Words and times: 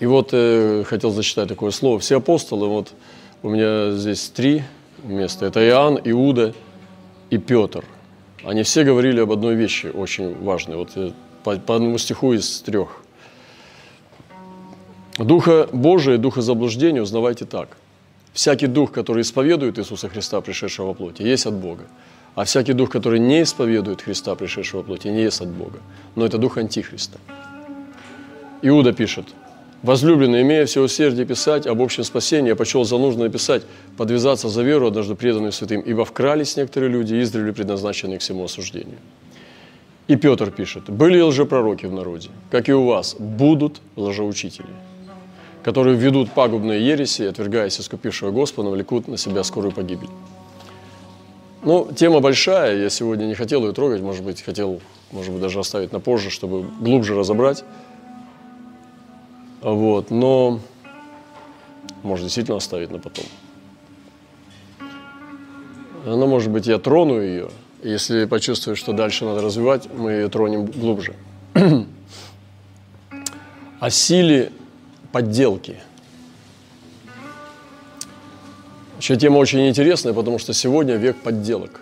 И 0.00 0.06
вот 0.06 0.30
э, 0.32 0.82
хотел 0.86 1.10
зачитать 1.10 1.48
такое 1.48 1.70
слово. 1.70 1.98
Все 1.98 2.16
апостолы, 2.16 2.68
вот 2.68 2.92
у 3.42 3.50
меня 3.50 3.92
здесь 3.92 4.30
три 4.30 4.64
места. 5.04 5.46
Это 5.46 5.66
Иоанн, 5.66 6.00
Иуда 6.04 6.54
и 7.28 7.36
Петр. 7.36 7.84
Они 8.42 8.62
все 8.62 8.82
говорили 8.82 9.20
об 9.20 9.30
одной 9.30 9.54
вещи, 9.54 9.86
очень 9.86 10.42
важной. 10.42 10.76
Вот 10.76 10.90
э, 10.96 11.12
по, 11.44 11.56
по 11.56 11.76
одному 11.76 11.98
стиху 11.98 12.32
из 12.32 12.60
трех. 12.60 13.02
Духа 15.18 15.68
Божия 15.70 16.14
и 16.14 16.18
Духа 16.18 16.40
заблуждения 16.40 17.02
узнавайте 17.02 17.44
так. 17.44 17.76
Всякий 18.32 18.68
дух, 18.68 18.92
который 18.92 19.20
исповедует 19.20 19.78
Иисуса 19.78 20.08
Христа, 20.08 20.40
пришедшего 20.40 20.86
во 20.86 20.94
плоти, 20.94 21.22
есть 21.22 21.46
от 21.46 21.54
Бога. 21.54 21.82
А 22.36 22.44
всякий 22.44 22.72
дух, 22.72 22.88
который 22.88 23.18
не 23.18 23.42
исповедует 23.42 24.00
Христа, 24.00 24.34
пришедшего 24.34 24.80
во 24.80 24.86
плоти, 24.86 25.08
не 25.08 25.22
есть 25.22 25.40
от 25.42 25.48
Бога. 25.48 25.80
Но 26.14 26.24
это 26.24 26.38
дух 26.38 26.56
Антихриста. 26.56 27.18
Иуда 28.62 28.92
пишет, 28.92 29.26
«Возлюбленный, 29.82 30.42
имея 30.42 30.66
все 30.66 30.82
усердие 30.82 31.24
писать 31.24 31.66
об 31.66 31.80
общем 31.80 32.04
спасении, 32.04 32.48
я 32.48 32.56
почел 32.56 32.84
за 32.84 32.98
нужно 32.98 33.24
написать, 33.24 33.62
подвязаться 33.96 34.48
за 34.48 34.62
веру, 34.62 34.88
однажды 34.88 35.14
преданную 35.14 35.52
святым, 35.52 35.80
ибо 35.80 36.04
вкрались 36.04 36.56
некоторые 36.56 36.90
люди, 36.90 37.20
издревле 37.22 37.52
предназначенные 37.52 38.18
к 38.18 38.20
всему 38.20 38.44
осуждению». 38.44 38.98
И 40.06 40.16
Петр 40.16 40.50
пишет, 40.50 40.90
«Были 40.90 41.20
лжепророки 41.20 41.86
в 41.86 41.92
народе, 41.92 42.28
как 42.50 42.68
и 42.68 42.72
у 42.72 42.84
вас, 42.84 43.16
будут 43.18 43.80
лжеучители, 43.96 44.66
которые 45.62 45.96
ведут 45.96 46.32
пагубные 46.32 46.86
ереси, 46.86 47.22
отвергаясь 47.22 47.80
искупившего 47.80 48.30
Господа, 48.30 48.70
влекут 48.70 49.08
на 49.08 49.16
себя 49.16 49.44
скорую 49.44 49.72
погибель». 49.72 50.10
Ну, 51.62 51.88
тема 51.94 52.20
большая, 52.20 52.78
я 52.78 52.88
сегодня 52.88 53.26
не 53.26 53.34
хотел 53.34 53.66
ее 53.66 53.72
трогать, 53.72 54.00
может 54.00 54.24
быть, 54.24 54.40
хотел, 54.40 54.80
может 55.12 55.30
быть, 55.30 55.42
даже 55.42 55.60
оставить 55.60 55.92
на 55.92 56.00
позже, 56.00 56.30
чтобы 56.30 56.64
глубже 56.80 57.14
разобрать. 57.14 57.64
Вот, 59.60 60.10
но 60.10 60.60
может 62.02 62.24
действительно 62.24 62.56
оставить 62.56 62.90
на 62.90 62.98
потом. 62.98 63.24
Но, 66.06 66.26
может 66.26 66.50
быть, 66.50 66.66
я 66.66 66.78
трону 66.78 67.20
ее. 67.20 67.50
Если 67.82 68.24
почувствую, 68.24 68.74
что 68.74 68.92
дальше 68.92 69.26
надо 69.26 69.42
развивать, 69.42 69.88
мы 69.92 70.12
ее 70.12 70.28
тронем 70.28 70.64
глубже. 70.66 71.14
О 73.80 73.90
силе 73.90 74.50
подделки. 75.12 75.76
Вообще 78.94 79.16
тема 79.16 79.38
очень 79.38 79.68
интересная, 79.68 80.14
потому 80.14 80.38
что 80.38 80.54
сегодня 80.54 80.96
век 80.96 81.16
подделок. 81.16 81.80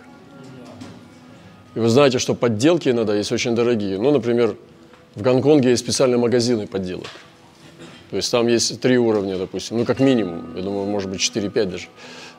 И 1.75 1.79
вы 1.79 1.87
знаете, 1.87 2.19
что 2.19 2.33
подделки 2.33 2.89
иногда 2.89 3.15
есть 3.15 3.31
очень 3.31 3.55
дорогие. 3.55 3.97
Ну, 3.97 4.11
например, 4.11 4.57
в 5.15 5.21
Гонконге 5.21 5.69
есть 5.69 5.83
специальные 5.83 6.17
магазины 6.17 6.67
подделок– 6.67 7.07
то 8.09 8.15
есть 8.15 8.31
там 8.31 8.47
есть 8.47 8.81
три 8.81 8.97
уровня, 8.97 9.37
допустим, 9.37 9.77
ну 9.77 9.85
как 9.85 9.99
минимум, 9.99 10.55
я 10.55 10.63
думаю, 10.63 10.87
может 10.87 11.09
быть 11.09 11.21
4-5 11.21 11.65
даже. 11.65 11.87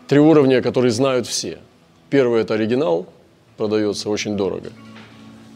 Три 0.08 0.18
уровня, 0.18 0.62
которые 0.62 0.90
знают 0.90 1.26
все. 1.26 1.58
Первый– 2.08 2.40
это 2.42 2.54
оригинал, 2.54 3.06
продается 3.56 4.10
очень 4.10 4.36
дорого. 4.36 4.70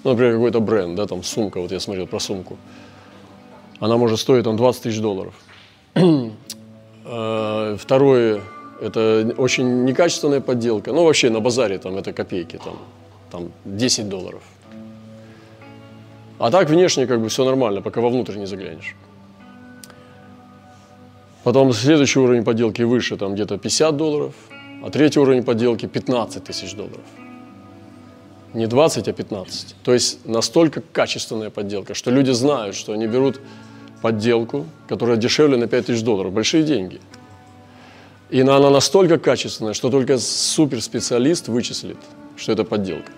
Ну, 0.04 0.10
например, 0.10 0.34
какой-то 0.34 0.60
бренд, 0.60 0.94
да, 0.94 1.06
там 1.06 1.22
сумка, 1.24 1.60
вот 1.60 1.72
я 1.72 1.80
смотрел 1.80 2.06
про 2.06 2.20
сумку. 2.20 2.56
Она 3.80 3.96
может 3.96 4.20
стоить 4.20 4.44
там 4.44 4.56
20 4.56 4.82
тысяч 4.82 5.00
долларов. 5.00 5.34
А, 7.06 7.76
второе– 7.76 8.40
это 8.80 9.34
очень 9.36 9.84
некачественная 9.84 10.40
подделка. 10.40 10.90
Ну, 10.90 11.04
вообще 11.04 11.28
на 11.28 11.40
базаре 11.40 11.76
там 11.76 11.98
это 11.98 12.14
копейки, 12.14 12.58
там, 12.64 12.78
там 13.30 13.52
10 13.66 14.08
долларов. 14.08 14.42
А 16.38 16.50
так 16.50 16.70
внешне 16.70 17.06
как 17.06 17.20
бы 17.20 17.28
все 17.28 17.44
нормально, 17.44 17.82
пока 17.82 18.00
вовнутрь 18.00 18.38
не 18.38 18.46
заглянешь. 18.46 18.96
Потом 21.44 21.74
следующий 21.74 22.20
уровень 22.20 22.42
подделки 22.42 22.80
выше, 22.80 23.18
там 23.18 23.34
где-то 23.34 23.58
50 23.58 23.96
долларов, 23.96 24.34
а 24.82 24.90
третий 24.90 25.20
уровень 25.20 25.42
подделки 25.42 25.84
15 25.84 26.42
тысяч 26.42 26.74
долларов. 26.74 27.04
Не 28.54 28.66
20, 28.66 29.08
а 29.08 29.12
15. 29.12 29.76
То 29.84 29.92
есть 29.92 30.26
настолько 30.26 30.80
качественная 30.80 31.50
подделка, 31.50 31.92
что 31.92 32.10
люди 32.10 32.30
знают, 32.30 32.74
что 32.74 32.94
они 32.94 33.06
берут 33.06 33.40
подделку, 34.00 34.64
которая 34.88 35.18
дешевле 35.18 35.58
на 35.58 35.66
5 35.66 35.86
тысяч 35.86 36.02
долларов. 36.02 36.32
Большие 36.32 36.62
деньги. 36.62 36.98
И 38.30 38.40
она 38.40 38.70
настолько 38.70 39.18
качественная, 39.18 39.74
что 39.74 39.90
только 39.90 40.16
суперспециалист 40.18 41.48
вычислит, 41.48 41.98
что 42.36 42.52
это 42.52 42.64
подделка. 42.64 43.12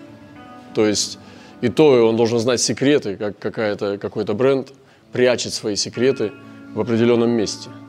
То 0.75 0.85
есть 0.85 1.17
и 1.61 1.69
то 1.69 2.09
он 2.09 2.17
должен 2.17 2.39
знать 2.39 2.59
секреты, 2.59 3.15
как 3.15 3.39
какая-то, 3.39 3.97
какой-то 3.97 4.33
бренд 4.33 4.73
прячет 5.13 5.53
свои 5.53 5.77
секреты 5.77 6.33
в 6.75 6.81
определенном 6.81 7.29
месте– 7.29 7.69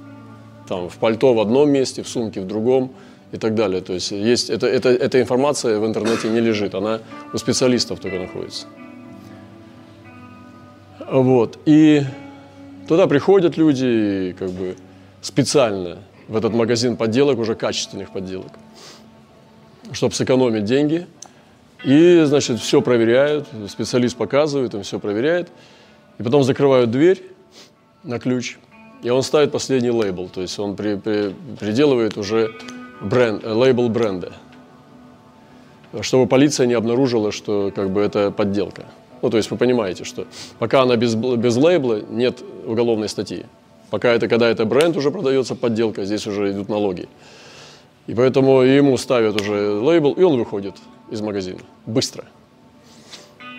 там, 0.68 0.88
в 0.88 0.96
пальто 0.98 1.34
в 1.34 1.40
одном 1.40 1.70
месте, 1.70 2.02
в 2.02 2.08
сумке 2.08 2.40
в 2.40 2.46
другом 2.46 2.92
и 3.32 3.38
так 3.38 3.54
далее. 3.54 3.80
То 3.80 3.94
есть, 3.94 4.10
есть 4.10 4.50
это, 4.50 4.66
это, 4.66 4.90
эта 4.90 5.20
информация 5.20 5.78
в 5.78 5.86
интернете 5.86 6.28
не 6.28 6.40
лежит, 6.40 6.74
она 6.74 7.00
у 7.32 7.38
специалистов 7.38 8.00
только 8.00 8.18
находится. 8.18 8.66
Вот. 11.10 11.58
И 11.64 12.02
туда 12.86 13.06
приходят 13.06 13.56
люди 13.56 14.36
как 14.38 14.50
бы 14.50 14.76
специально 15.22 15.98
в 16.28 16.36
этот 16.36 16.52
магазин 16.52 16.96
подделок, 16.96 17.38
уже 17.38 17.54
качественных 17.54 18.10
подделок, 18.12 18.52
чтобы 19.92 20.14
сэкономить 20.14 20.64
деньги. 20.64 21.06
И, 21.84 22.22
значит, 22.24 22.60
все 22.60 22.82
проверяют, 22.82 23.46
специалист 23.68 24.16
показывает, 24.16 24.74
им 24.74 24.82
все 24.82 24.98
проверяет. 24.98 25.48
И 26.18 26.22
потом 26.22 26.42
закрывают 26.42 26.90
дверь 26.90 27.22
на 28.02 28.18
ключ– 28.18 28.58
и 29.02 29.10
он 29.10 29.22
ставит 29.22 29.52
последний 29.52 29.90
лейбл, 29.90 30.28
то 30.28 30.40
есть 30.40 30.58
он 30.58 30.76
при, 30.76 30.96
при, 30.96 31.34
приделывает 31.58 32.16
уже 32.16 32.52
бренд, 33.00 33.44
э, 33.44 33.52
лейбл 33.52 33.88
бренда, 33.88 34.32
чтобы 36.00 36.26
полиция 36.26 36.66
не 36.66 36.74
обнаружила, 36.74 37.32
что 37.32 37.72
как 37.74 37.90
бы 37.90 38.00
это 38.00 38.30
подделка. 38.30 38.86
Ну, 39.22 39.30
то 39.30 39.36
есть 39.36 39.50
вы 39.50 39.56
понимаете, 39.56 40.04
что 40.04 40.26
пока 40.58 40.82
она 40.82 40.96
без, 40.96 41.14
без 41.14 41.56
лейбла, 41.56 42.00
нет 42.08 42.42
уголовной 42.66 43.08
статьи. 43.08 43.46
Пока 43.90 44.12
это, 44.12 44.28
когда 44.28 44.48
это 44.48 44.64
бренд 44.64 44.96
уже 44.96 45.10
продается 45.10 45.54
подделка, 45.54 46.04
здесь 46.04 46.26
уже 46.26 46.50
идут 46.50 46.68
налоги. 46.68 47.08
И 48.06 48.14
поэтому 48.14 48.60
ему 48.62 48.96
ставят 48.96 49.40
уже 49.40 49.72
лейбл, 49.72 50.12
и 50.12 50.22
он 50.22 50.38
выходит 50.38 50.74
из 51.10 51.20
магазина 51.20 51.60
быстро. 51.86 52.24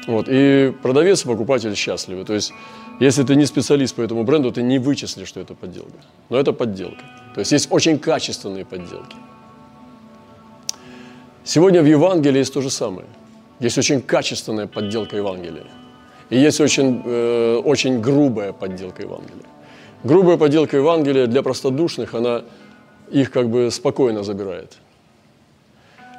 Вот, 0.07 0.27
и 0.29 0.73
продавец 0.81 1.25
и 1.25 1.27
покупатель 1.27 1.75
счастливы. 1.75 2.25
То 2.25 2.33
есть 2.33 2.53
если 2.99 3.23
ты 3.23 3.35
не 3.35 3.45
специалист 3.45 3.95
по 3.95 4.01
этому 4.01 4.23
бренду, 4.23 4.51
ты 4.51 4.61
не 4.61 4.79
вычислишь, 4.79 5.27
что 5.27 5.39
это 5.39 5.53
подделка. 5.53 5.99
Но 6.29 6.37
это 6.37 6.51
подделка. 6.51 7.03
То 7.33 7.39
есть 7.39 7.51
есть 7.51 7.71
очень 7.71 7.97
качественные 7.97 8.65
подделки. 8.65 9.15
Сегодня 11.45 11.81
в 11.81 11.85
Евангелии 11.85 12.39
есть 12.39 12.53
то 12.53 12.61
же 12.61 12.69
самое. 12.69 13.07
Есть 13.61 13.77
очень 13.77 14.01
качественная 14.01 14.67
подделка 14.67 15.15
Евангелия. 15.15 15.65
И 16.29 16.37
есть 16.37 16.61
очень, 16.61 17.01
э, 17.05 17.61
очень 17.63 18.01
грубая 18.01 18.51
подделка 18.51 19.01
Евангелия. 19.01 19.45
Грубая 20.03 20.37
подделка 20.37 20.77
Евангелия 20.77 21.27
для 21.27 21.41
простодушных, 21.41 22.13
она 22.13 22.43
их 23.11 23.31
как 23.31 23.49
бы 23.49 23.71
спокойно 23.71 24.23
забирает. 24.23 24.77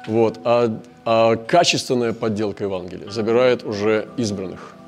Вот. 0.07 0.39
А, 0.43 0.79
а 1.05 1.35
качественная 1.35 2.13
подделка 2.13 2.63
Евангелия 2.63 3.09
забирает 3.09 3.63
уже 3.63 4.07
избранных– 4.17 4.73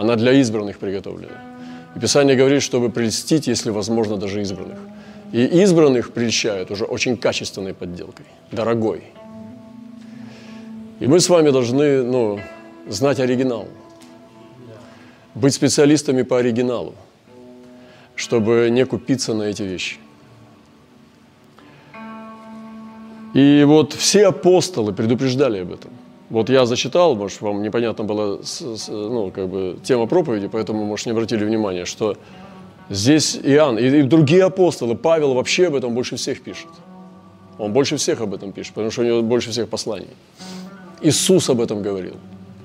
она 0.00 0.16
для 0.16 0.32
избранных 0.32 0.78
приготовлена. 0.78 1.36
И 1.94 2.00
Писание 2.00 2.34
говорит, 2.34 2.62
чтобы 2.62 2.90
прельстить, 2.90 3.46
если 3.46 3.70
возможно, 3.70 4.16
даже 4.16 4.40
избранных. 4.40 4.78
И 5.30 5.44
избранных 5.62 6.12
прельщают 6.14 6.70
уже 6.70 6.84
очень 6.84 7.18
качественной 7.18 7.74
подделкой, 7.74 8.24
дорогой. 8.50 9.02
И 11.00 11.06
мы 11.06 11.20
с 11.20 11.28
вами 11.28 11.50
должны 11.50 12.02
ну, 12.02 12.40
знать 12.88 13.20
оригинал, 13.20 13.68
быть 15.34 15.52
специалистами 15.52 16.22
по 16.22 16.38
оригиналу, 16.38 16.94
чтобы 18.16 18.68
не 18.70 18.86
купиться 18.86 19.34
на 19.34 19.42
эти 19.42 19.64
вещи. 19.64 19.98
И 23.34 23.64
вот 23.66 23.92
все 23.92 24.26
апостолы 24.26 24.92
предупреждали 24.92 25.60
об 25.60 25.72
этом. 25.72 25.90
Вот 26.30 26.48
я 26.48 26.64
зачитал, 26.64 27.16
может, 27.16 27.40
вам 27.40 27.62
непонятно 27.62 28.04
была 28.04 28.38
ну, 28.88 29.30
как 29.30 29.48
бы, 29.48 29.78
тема 29.82 30.06
проповеди, 30.06 30.48
поэтому, 30.48 30.84
может, 30.84 31.06
не 31.06 31.12
обратили 31.12 31.44
внимания, 31.44 31.84
что 31.84 32.16
здесь 32.88 33.38
Иоанн 33.42 33.78
и, 33.78 34.00
и 34.00 34.02
другие 34.02 34.44
апостолы, 34.44 34.94
Павел 34.94 35.34
вообще 35.34 35.66
об 35.66 35.74
этом 35.74 35.92
больше 35.92 36.16
всех 36.16 36.42
пишет. 36.42 36.68
Он 37.58 37.72
больше 37.72 37.96
всех 37.96 38.20
об 38.20 38.32
этом 38.32 38.52
пишет, 38.52 38.74
потому 38.74 38.90
что 38.90 39.02
у 39.02 39.04
него 39.04 39.22
больше 39.22 39.50
всех 39.50 39.68
посланий. 39.68 40.08
Иисус 41.02 41.50
об 41.50 41.60
этом 41.60 41.82
говорил, 41.82 42.14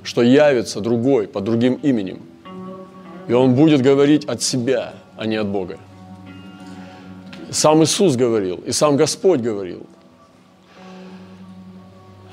что 0.03 0.21
явится 0.21 0.79
другой 0.79 1.27
под 1.27 1.43
другим 1.43 1.73
именем. 1.83 2.19
И 3.27 3.33
он 3.33 3.55
будет 3.55 3.81
говорить 3.81 4.25
от 4.25 4.41
себя, 4.41 4.93
а 5.17 5.25
не 5.25 5.37
от 5.37 5.47
Бога. 5.47 5.77
Сам 7.49 7.83
Иисус 7.83 8.15
говорил, 8.15 8.57
и 8.67 8.71
сам 8.71 8.95
Господь 8.95 9.39
говорил. 9.39 9.85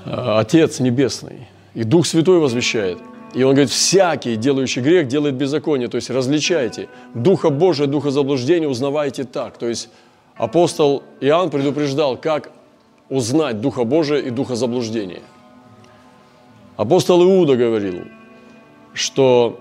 Э, 0.04 0.38
Отец 0.38 0.80
Небесный. 0.80 1.48
И 1.74 1.84
Дух 1.84 2.06
Святой 2.06 2.38
возвещает. 2.38 2.98
И 3.34 3.42
он 3.44 3.52
говорит, 3.52 3.70
всякий, 3.70 4.36
делающий 4.36 4.82
грех, 4.82 5.08
делает 5.08 5.34
беззаконие. 5.34 5.88
То 5.88 5.96
есть 5.96 6.10
различайте. 6.10 6.88
Духа 7.14 7.50
Божия, 7.50 7.86
Духа 7.86 8.10
заблуждения 8.10 8.68
узнавайте 8.68 9.24
так. 9.24 9.56
То 9.56 9.68
есть 9.68 9.88
апостол 10.36 11.02
Иоанн 11.20 11.50
предупреждал, 11.50 12.16
как 12.16 12.50
узнать 13.08 13.60
Духа 13.60 13.84
Божия 13.84 14.18
и 14.18 14.30
Духа 14.30 14.54
заблуждения. 14.54 15.22
Апостол 16.76 17.22
Иуда 17.22 17.56
говорил, 17.56 18.04
что 18.94 19.60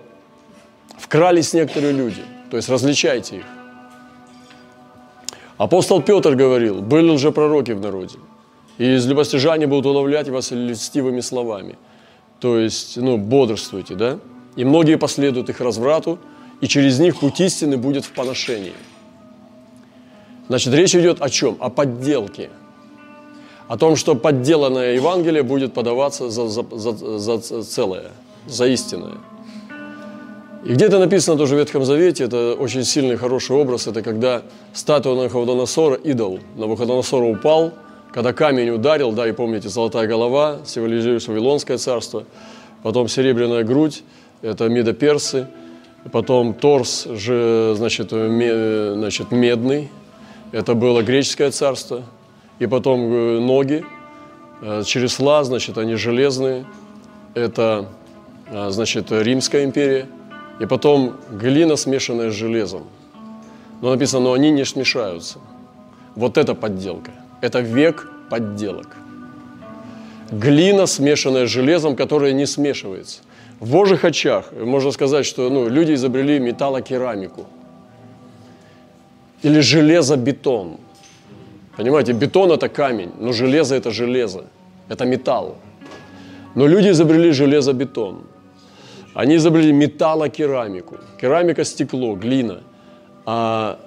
вкрались 0.97 1.53
некоторые 1.53 1.91
люди, 1.91 2.21
то 2.49 2.57
есть 2.57 2.69
различайте 2.69 3.37
их. 3.37 3.45
Апостол 5.57 6.01
Петр 6.01 6.35
говорил, 6.35 6.81
были 6.81 7.09
уже 7.09 7.31
пророки 7.31 7.71
в 7.71 7.81
народе, 7.81 8.17
и 8.81 8.95
из 8.95 9.07
любостяжания 9.07 9.67
будут 9.67 9.85
уловлять 9.85 10.29
вас 10.29 10.51
льстивыми 10.51 11.21
словами– 11.21 11.77
то 12.41 12.57
есть, 12.57 12.97
ну, 12.97 13.17
бодрствуйте, 13.17 13.93
да? 13.93 14.17
И 14.55 14.65
многие 14.65 14.97
последуют 14.97 15.49
их 15.49 15.61
разврату, 15.61 16.17
и 16.59 16.67
через 16.67 16.99
них 16.99 17.19
путь 17.19 17.39
истины 17.39 17.77
будет 17.77 18.03
в 18.03 18.11
поношении. 18.11 18.73
Значит, 20.47 20.73
речь 20.73 20.95
идет 20.95 21.21
о 21.21 21.29
чем? 21.29 21.55
О 21.59 21.69
подделке. 21.69 22.49
О 23.67 23.77
том, 23.77 23.95
что 23.95 24.15
подделанное 24.15 24.95
Евангелие 24.95 25.43
будет 25.43 25.73
подаваться 25.73 26.31
за, 26.31 26.47
за, 26.47 26.65
за, 26.71 27.37
за 27.37 27.63
целое, 27.63 28.11
за 28.47 28.65
истинное. 28.65 29.17
И 30.65 30.73
где-то 30.73 30.97
написано 30.97 31.37
тоже 31.37 31.55
в 31.55 31.59
Ветхом 31.59 31.85
Завете, 31.85 32.23
это 32.23 32.55
очень 32.59 32.83
сильный, 32.83 33.17
хороший 33.17 33.55
образ, 33.55 33.87
это 33.87 34.01
когда 34.01 34.41
статуя 34.73 35.15
Навуходоносора, 35.15 35.95
идол 35.95 36.39
Навуходоносора 36.57 37.25
упал– 37.25 37.71
когда 38.13 38.33
камень 38.33 38.69
ударил, 38.69 39.11
да, 39.11 39.27
и 39.27 39.31
помните, 39.31 39.69
золотая 39.69 40.07
голова, 40.07 40.59
символизирует 40.65 41.27
Вавилонское 41.27 41.77
царство, 41.77 42.25
потом 42.83 43.07
серебряная 43.07 43.63
грудь, 43.63 44.03
это 44.41 44.67
медоперсы, 44.67 45.47
потом 46.11 46.53
торс, 46.53 47.05
же, 47.05 47.73
значит, 47.75 48.09
значит, 48.09 49.31
медный, 49.31 49.89
это 50.51 50.73
было 50.73 51.01
греческое 51.01 51.51
царство, 51.51 52.03
и 52.59 52.67
потом 52.67 53.13
э, 53.13 53.39
ноги, 53.39 53.85
э, 54.61 54.83
чересла, 54.83 55.43
значит, 55.43 55.77
они 55.77 55.95
железные, 55.95 56.65
это, 57.33 57.87
э, 58.47 58.69
значит, 58.71 59.11
Римская 59.11 59.63
империя, 59.63 60.07
и 60.59 60.65
потом 60.65 61.15
глина, 61.31 61.75
смешанная 61.77 62.29
с 62.29 62.33
железом. 62.33 62.83
Но 63.81 63.91
написано, 63.91 64.25
но 64.25 64.33
они 64.33 64.51
не 64.51 64.65
смешаются. 64.65 65.39
Вот 66.15 66.37
это 66.37 66.53
подделка. 66.53 67.11
Это 67.41 67.59
век 67.59 68.07
подделок. 68.29 68.95
Глина, 70.31 70.85
смешанная 70.85 71.45
с 71.45 71.49
железом, 71.49 71.95
которая 71.95 72.31
не 72.31 72.45
смешивается. 72.45 73.21
В 73.59 73.71
Божьих 73.71 74.05
очах 74.05 74.51
можно 74.53 74.91
сказать, 74.91 75.25
что 75.25 75.49
ну, 75.49 75.67
люди 75.67 75.93
изобрели 75.93 76.39
металлокерамику. 76.39 77.45
Или 79.43 79.59
железобетон. 79.59 80.77
Понимаете, 81.75 82.13
бетон– 82.13 82.51
это 82.53 82.69
камень, 82.69 83.11
но 83.19 83.33
железо– 83.33 83.75
это 83.77 83.91
железо, 83.91 84.45
это 84.87 85.05
металл. 85.05 85.57
Но 86.55 86.67
люди 86.67 86.89
изобрели 86.89 87.31
железобетон. 87.31 88.23
Они 89.13 89.35
изобрели 89.35 89.71
металлокерамику. 89.71 90.97
Керамика– 91.19 91.63
стекло, 91.65 92.15
глина. 92.15 92.61
А 93.25 93.79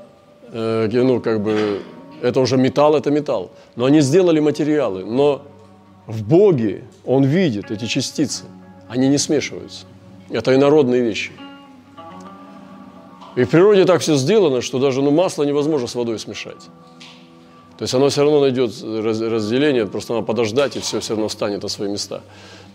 э, 0.52 0.88
ну, 0.92 1.20
как 1.20 1.40
бы 1.40 1.82
это 2.24 2.40
уже 2.40 2.56
металл, 2.56 2.96
это 2.96 3.10
металл. 3.10 3.50
Но 3.76 3.84
они 3.84 4.00
сделали 4.00 4.40
материалы. 4.40 5.04
Но 5.04 5.42
в 6.06 6.22
Боге 6.22 6.84
Он 7.04 7.22
видит 7.24 7.70
эти 7.70 7.84
частицы. 7.84 8.44
Они 8.88 9.08
не 9.08 9.18
смешиваются. 9.18 9.84
Это 10.30 10.54
инородные 10.54 11.02
вещи. 11.02 11.32
И 13.36 13.44
в 13.44 13.50
природе 13.50 13.84
так 13.84 14.00
все 14.00 14.16
сделано, 14.16 14.62
что 14.62 14.78
даже 14.78 15.02
ну, 15.02 15.10
масло 15.10 15.44
невозможно 15.44 15.86
с 15.86 15.94
водой 15.94 16.18
смешать. 16.18 16.70
То 17.76 17.82
есть 17.82 17.92
оно 17.92 18.08
все 18.08 18.22
равно 18.22 18.40
найдет 18.40 18.70
разделение, 18.82 19.86
просто 19.86 20.14
надо 20.14 20.24
подождать, 20.24 20.76
и 20.76 20.80
все 20.80 21.00
все 21.00 21.14
равно 21.14 21.28
станет 21.28 21.62
на 21.62 21.68
свои 21.68 21.90
места. 21.90 22.22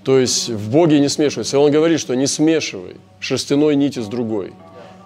То 0.03 0.19
есть 0.19 0.49
в 0.49 0.71
Боге 0.71 0.99
не 0.99 1.09
смешивается. 1.09 1.57
Он 1.57 1.71
говорит, 1.71 1.99
что 1.99 2.15
не 2.15 2.27
смешивай 2.27 2.97
шерстяной 3.19 3.75
нити 3.75 3.99
с 3.99 4.05
другой. 4.07 4.53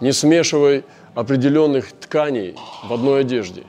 Не 0.02 0.12
смешивай 0.12 0.84
определенных 1.16 1.94
тканей 1.94 2.56
в 2.84 2.92
одной 2.92 3.22
одежде. 3.22 3.64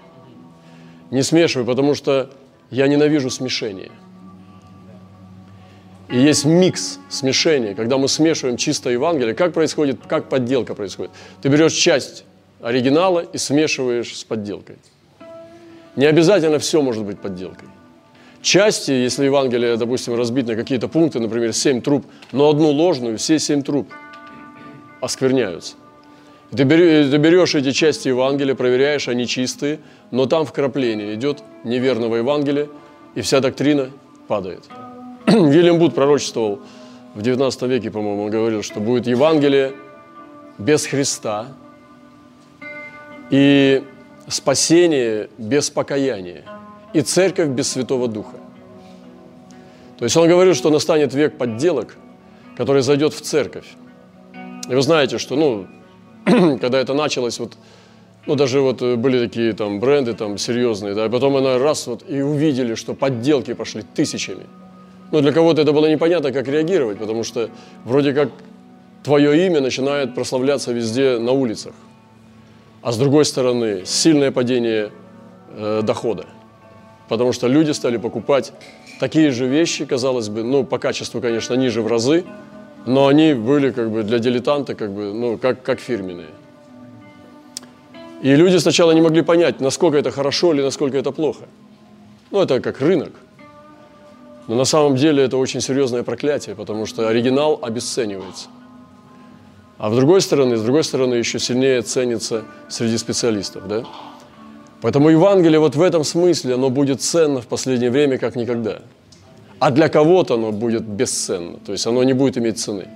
Не 1.14 1.22
смешивай, 1.22 1.64
потому 1.64 1.94
что 1.94 2.28
я 2.72 2.88
ненавижу 2.88 3.30
смешение. 3.30 3.92
И 6.10 6.18
есть 6.18 6.44
микс 6.44 6.98
смешения, 7.08 7.76
когда 7.76 7.98
мы 7.98 8.08
смешиваем 8.08 8.56
чистое 8.56 8.94
Евангелие. 8.94 9.32
Как 9.32 9.52
происходит, 9.52 10.00
как 10.08 10.28
подделка 10.28 10.74
происходит? 10.74 11.12
Ты 11.40 11.50
берешь 11.50 11.72
часть 11.72 12.24
оригинала 12.60 13.20
и 13.20 13.38
смешиваешь 13.38 14.16
с 14.16 14.24
подделкой. 14.24 14.78
Не 15.94 16.06
обязательно 16.06 16.58
все 16.58 16.82
может 16.82 17.04
быть 17.04 17.20
подделкой. 17.20 17.68
Части, 18.42 18.90
если 18.90 19.26
Евангелие, 19.26 19.76
допустим, 19.76 20.16
разбит 20.16 20.48
на 20.48 20.56
какие-то 20.56 20.88
пункты, 20.88 21.20
например, 21.20 21.52
семь 21.52 21.80
труб, 21.80 22.04
но 22.32 22.50
одну 22.50 22.70
ложную, 22.70 23.18
все 23.18 23.38
семь 23.38 23.62
труб 23.62 23.88
оскверняются. 25.00 25.76
Ты 26.56 26.62
берешь 26.62 27.54
эти 27.54 27.72
части 27.72 28.08
Евангелия, 28.08 28.54
проверяешь, 28.54 29.08
они 29.08 29.26
чистые, 29.26 29.80
но 30.12 30.26
там 30.26 30.46
вкрапление 30.46 31.14
идет 31.14 31.42
неверного 31.64 32.16
Евангелия, 32.16 32.68
и 33.16 33.22
вся 33.22 33.40
доктрина 33.40 33.90
падает. 34.28 34.62
Вильям 35.26 35.78
Буд 35.78 35.94
пророчествовал 35.94 36.60
в 37.14 37.22
19 37.22 37.62
веке, 37.62 37.90
по-моему, 37.90 38.24
он 38.24 38.30
говорил, 38.30 38.62
что 38.62 38.78
будет 38.78 39.06
Евангелие 39.06 39.72
без 40.58 40.86
Христа 40.86 41.48
и 43.30 43.82
спасение 44.28 45.30
без 45.38 45.70
покаяния 45.70 46.44
и 46.92 47.00
церковь 47.00 47.48
без 47.48 47.72
Святого 47.72 48.06
Духа. 48.06 48.36
То 49.98 50.04
есть 50.04 50.16
он 50.16 50.28
говорил, 50.28 50.54
что 50.54 50.70
настанет 50.70 51.14
век 51.14 51.36
подделок, 51.36 51.96
который 52.56 52.82
зайдет 52.82 53.12
в 53.12 53.20
церковь. 53.20 53.66
И 54.68 54.74
вы 54.74 54.82
знаете, 54.82 55.18
что 55.18 55.36
ну, 55.36 55.66
когда 56.60 56.80
это 56.80 56.94
началось, 56.94 57.38
вот, 57.38 57.54
ну, 58.26 58.34
даже 58.34 58.60
вот 58.60 58.82
э, 58.82 58.96
были 58.96 59.26
такие 59.26 59.52
там 59.52 59.80
бренды 59.80 60.14
там 60.14 60.38
серьезные, 60.38 60.94
да, 60.94 61.06
и 61.06 61.08
потом 61.08 61.36
она 61.36 61.58
раз 61.58 61.86
вот 61.86 62.04
и 62.08 62.22
увидели, 62.22 62.74
что 62.74 62.94
подделки 62.94 63.54
пошли 63.54 63.82
тысячами. 63.82 64.46
Ну, 65.12 65.20
для 65.20 65.32
кого-то 65.32 65.62
это 65.62 65.72
было 65.72 65.86
непонятно, 65.86 66.32
как 66.32 66.48
реагировать, 66.48 66.98
потому 66.98 67.24
что 67.24 67.50
вроде 67.84 68.12
как 68.12 68.30
твое 69.02 69.46
имя 69.46 69.60
начинает 69.60 70.14
прославляться 70.14 70.72
везде 70.72 71.18
на 71.18 71.32
улицах. 71.32 71.74
А 72.82 72.90
с 72.90 72.96
другой 72.96 73.24
стороны, 73.24 73.82
сильное 73.84 74.30
падение 74.30 74.90
э, 75.56 75.82
дохода. 75.82 76.26
Потому 77.08 77.32
что 77.32 77.48
люди 77.48 77.70
стали 77.72 77.98
покупать 77.98 78.52
такие 78.98 79.30
же 79.30 79.46
вещи, 79.46 79.84
казалось 79.84 80.28
бы, 80.28 80.42
ну, 80.42 80.64
по 80.64 80.78
качеству, 80.78 81.20
конечно, 81.20 81.54
ниже 81.54 81.82
в 81.82 81.86
разы, 81.86 82.24
но 82.86 83.06
они 83.06 83.34
были 83.34 83.70
как 83.70 83.90
бы 83.90 84.02
для 84.02 84.18
дилетанта 84.18 84.74
как 84.74 84.92
бы, 84.92 85.12
ну, 85.12 85.38
как, 85.38 85.62
как 85.62 85.80
фирменные. 85.80 86.30
И 88.22 88.34
люди 88.36 88.58
сначала 88.58 88.92
не 88.92 89.00
могли 89.00 89.22
понять, 89.22 89.60
насколько 89.60 89.96
это 89.96 90.10
хорошо 90.10 90.52
или 90.54 90.62
насколько 90.62 90.96
это 90.96 91.12
плохо. 91.12 91.44
Ну, 92.30 92.42
это 92.42 92.60
как 92.60 92.80
рынок. 92.80 93.12
Но 94.48 94.54
на 94.54 94.64
самом 94.64 94.96
деле 94.96 95.24
это 95.24 95.36
очень 95.36 95.60
серьезное 95.60 96.02
проклятие, 96.02 96.54
потому 96.54 96.86
что 96.86 97.08
оригинал 97.08 97.58
обесценивается. 97.62 98.48
А 99.78 99.90
с 99.90 99.96
другой 99.96 100.20
стороны, 100.20 100.56
с 100.56 100.62
другой 100.62 100.84
стороны, 100.84 101.14
еще 101.14 101.38
сильнее 101.38 101.82
ценится 101.82 102.44
среди 102.68 102.98
специалистов, 102.98 103.66
да? 103.66 103.84
Поэтому 104.82 105.08
Евангелие 105.08 105.58
вот 105.58 105.76
в 105.76 105.82
этом 105.82 106.04
смысле, 106.04 106.54
оно 106.54 106.68
будет 106.68 107.00
ценно 107.00 107.40
в 107.40 107.46
последнее 107.46 107.90
время 107.90 108.18
как 108.18 108.36
никогда– 108.36 108.80
а 109.64 109.70
для 109.70 109.88
кого-то 109.88 110.34
оно 110.34 110.52
будет 110.52 110.82
бесценно, 110.82 111.56
то 111.64 111.72
есть 111.72 111.86
оно 111.86 112.04
не 112.04 112.12
будет 112.12 112.36
иметь 112.36 112.58
цены. 112.58 112.86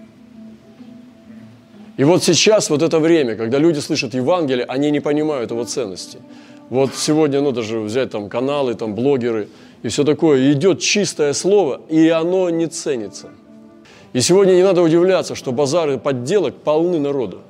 И 1.96 2.04
вот 2.04 2.22
сейчас, 2.22 2.68
вот 2.68 2.82
это 2.82 2.98
время, 2.98 3.36
когда 3.36 3.58
люди 3.58 3.78
слышат 3.78 4.12
Евангелие, 4.12 4.66
они 4.66 4.90
не 4.90 5.00
понимают 5.00 5.50
его 5.50 5.64
ценности. 5.64 6.18
Вот 6.68 6.94
сегодня, 6.94 7.40
ну, 7.40 7.52
даже 7.52 7.80
взять 7.80 8.10
там 8.10 8.28
каналы, 8.28 8.74
там 8.74 8.94
блогеры 8.94 9.48
и 9.82 9.88
все 9.88 10.04
такое, 10.04 10.52
идет 10.52 10.80
чистое 10.80 11.32
слово, 11.32 11.80
и 11.88 12.10
оно 12.10 12.50
не 12.50 12.66
ценится. 12.66 13.30
И 14.12 14.20
сегодня 14.20 14.52
не 14.52 14.62
надо 14.62 14.82
удивляться, 14.82 15.34
что 15.34 15.52
базары 15.52 15.96
подделок 15.96 16.54
полны 16.54 16.98
народу, 16.98 17.40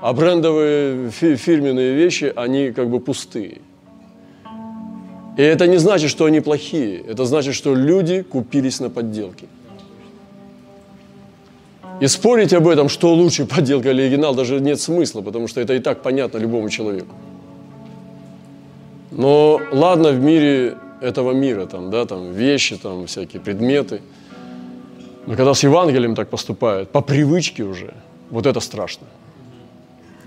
а 0.00 0.12
брендовые 0.12 1.10
фирменные 1.12 1.94
вещи, 1.94 2.32
они 2.34 2.72
как 2.72 2.90
бы 2.90 2.98
пустые. 2.98 3.58
И 5.38 5.42
это 5.42 5.68
не 5.68 5.78
значит, 5.78 6.10
что 6.10 6.24
они 6.24 6.40
плохие. 6.40 7.00
Это 7.08 7.24
значит, 7.24 7.54
что 7.54 7.76
люди 7.76 8.22
купились 8.22 8.80
на 8.80 8.90
подделки. 8.90 9.46
И 12.00 12.08
спорить 12.08 12.52
об 12.52 12.66
этом, 12.66 12.88
что 12.88 13.14
лучше, 13.14 13.46
подделка 13.46 13.90
или 13.90 14.02
оригинал, 14.02 14.34
даже 14.34 14.60
нет 14.60 14.80
смысла, 14.80 15.22
потому 15.22 15.46
что 15.46 15.60
это 15.60 15.74
и 15.74 15.78
так 15.78 16.02
понятно 16.02 16.38
любому 16.38 16.68
человеку. 16.70 17.14
Но 19.12 19.60
ладно 19.70 20.10
в 20.10 20.18
мире 20.18 20.76
этого 21.00 21.30
мира, 21.30 21.66
там, 21.66 21.90
да, 21.90 22.04
там 22.04 22.32
вещи, 22.32 22.76
там 22.76 23.06
всякие 23.06 23.40
предметы. 23.40 24.00
Но 25.26 25.36
когда 25.36 25.54
с 25.54 25.62
Евангелием 25.62 26.16
так 26.16 26.30
поступают, 26.30 26.90
по 26.90 27.00
привычке 27.00 27.62
уже, 27.62 27.94
вот 28.30 28.46
это 28.46 28.58
страшно. 28.58 29.06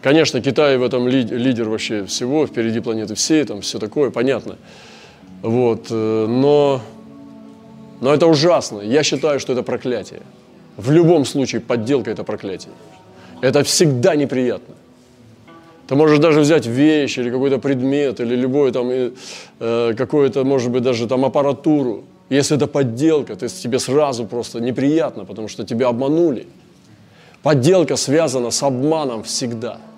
Конечно, 0.02 0.42
Китай 0.42 0.78
в 0.78 0.84
этом 0.84 1.10
лидер 1.10 1.68
вообще 1.68 2.06
всего, 2.06 2.48
впереди 2.48 2.80
планеты 2.80 3.16
всей, 3.16 3.44
там 3.44 3.60
все 3.60 3.78
такое, 3.78 4.10
понятно. 4.10 4.56
Вот, 5.42 5.88
э, 5.90 6.26
но, 6.28 6.82
но 8.00 8.14
это 8.14 8.28
ужасно. 8.28 8.82
Я 8.82 9.04
считаю, 9.04 9.40
что 9.40 9.54
это 9.54 9.64
проклятие. 9.64 10.22
В 10.78 10.92
любом 10.92 11.26
случае 11.26 11.62
подделка– 11.62 12.12
это 12.12 12.24
проклятие. 12.24 12.74
Это 13.42 13.64
всегда 13.64 14.16
неприятно. 14.16 14.76
Ты 15.88 15.96
можешь 15.96 16.20
даже 16.20 16.42
взять 16.42 16.68
вещь 16.68 17.18
или 17.18 17.32
какой-то 17.32 17.58
предмет, 17.58 18.20
или 18.20 18.36
любой 18.36 18.72
там, 18.72 18.90
э, 19.60 19.94
какую-то, 19.98 20.44
может 20.44 20.72
быть, 20.72 20.84
даже 20.84 21.08
там 21.08 21.26
аппаратуру. 21.26 22.04
Если 22.30 22.56
это 22.56 22.68
подделка, 22.68 23.36
то 23.36 23.48
тебе 23.50 23.80
сразу 23.80 24.26
просто 24.26 24.62
неприятно, 24.62 25.26
потому 25.26 25.48
что 25.48 25.66
тебя 25.66 25.88
обманули. 25.88 26.46
Подделка 27.44 27.98
связана 27.98 28.52
с 28.52 28.64
обманом 28.64 29.24
всегда– 29.24 29.78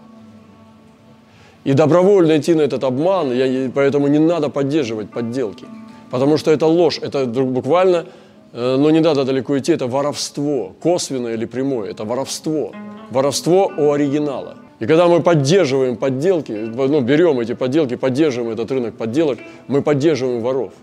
и 1.63 1.73
добровольно 1.73 2.37
идти 2.37 2.53
на 2.53 2.61
этот 2.61 2.83
обман, 2.83 3.31
я, 3.33 3.71
поэтому 3.73 4.07
не 4.07 4.19
надо 4.19 4.49
поддерживать 4.49 5.09
подделки. 5.09 5.65
Потому 6.11 6.37
что 6.37 6.51
это 6.51 6.65
ложь, 6.67 6.99
это 7.01 7.25
буквально, 7.25 8.05
э, 8.51 8.75
но 8.77 8.91
не 8.91 8.99
надо 8.99 9.23
далеко 9.23 9.57
идти, 9.57 9.71
это 9.71 9.87
воровство, 9.87 10.73
косвенное 10.81 11.33
или 11.33 11.45
прямое, 11.45 11.89
это 11.89 12.03
воровство. 12.03 12.71
Воровство 13.09 13.71
у 13.77 13.91
оригинала. 13.91 14.55
И 14.79 14.85
когда 14.85 15.07
мы 15.07 15.21
поддерживаем 15.21 15.95
подделки, 15.95 16.51
ну, 16.51 17.01
берем 17.01 17.39
эти 17.39 17.53
подделки, 17.53 17.95
поддерживаем 17.95 18.51
этот 18.51 18.69
рынок 18.71 18.95
подделок, 18.95 19.39
мы 19.67 19.81
поддерживаем 19.81 20.41
воров. 20.41 20.73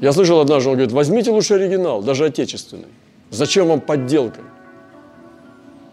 Я 0.00 0.12
слышал 0.12 0.38
однажды, 0.40 0.68
он 0.68 0.76
говорит, 0.76 0.92
возьмите 0.92 1.30
лучше 1.30 1.54
оригинал, 1.54 2.02
даже 2.02 2.26
отечественный. 2.26 2.88
Зачем 3.30 3.68
вам 3.68 3.80
подделка? 3.80 4.40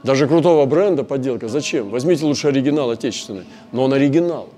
Даже 0.06 0.28
крутого 0.28 0.68
бренда 0.68 1.04
подделка. 1.04 1.48
Зачем? 1.48 1.90
Возьмите 1.90 2.26
лучше 2.26 2.50
оригинал 2.50 2.92
отечественный. 2.92 3.46
Но 3.72 3.86
он 3.86 3.94
оригинал. 3.94 4.50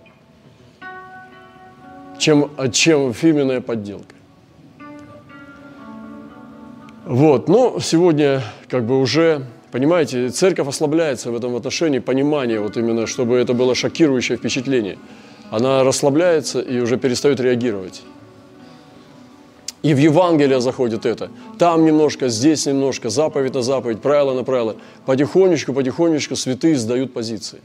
Чем, 2.20 2.52
чем 2.74 3.14
фирменная 3.14 3.62
подделка. 3.62 4.14
Вот, 7.06 7.48
но 7.48 7.80
сегодня 7.80 8.42
как 8.68 8.84
бы 8.84 9.00
уже, 9.00 9.46
понимаете, 9.72 10.30
церковь 10.32 10.68
ослабляется 10.68 11.32
в 11.32 11.36
этом 11.38 11.56
отношении, 11.56 12.00
понимание 12.00 12.60
вот 12.60 12.76
именно, 12.76 13.08
чтобы 13.08 13.38
это 13.38 13.54
было 13.54 13.74
шокирующее 13.74 14.38
впечатление. 14.38 14.98
Она 15.50 15.86
расслабляется 15.86 16.60
и 16.60 16.82
уже 16.82 16.98
перестает 16.98 17.40
реагировать. 17.40 18.02
И 19.84 19.94
в 19.94 19.98
Евангелие 19.98 20.60
заходит 20.60 21.06
это. 21.06 21.30
Там 21.60 21.86
немножко, 21.86 22.30
здесь 22.30 22.66
немножко, 22.66 23.10
заповедь 23.10 23.54
на 23.54 23.62
заповедь, 23.62 24.02
правило 24.02 24.34
на 24.34 24.44
правило. 24.44 24.76
Потихонечку, 25.06 25.74
потихонечку 25.74 26.36
святые 26.36 26.76
сдают 26.76 27.14
позиции. 27.14 27.62